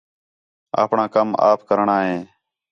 [0.81, 2.17] آپݨاں کَم آپ کرݨاں ہِے